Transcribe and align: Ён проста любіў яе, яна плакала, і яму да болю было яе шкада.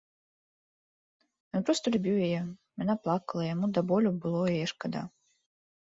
Ён 1.59 1.67
проста 1.67 1.85
любіў 1.95 2.17
яе, 2.29 2.41
яна 2.85 2.95
плакала, 3.03 3.41
і 3.45 3.49
яму 3.53 3.65
да 3.77 3.81
болю 3.93 4.09
было 4.25 4.41
яе 4.55 4.65
шкада. 4.77 5.01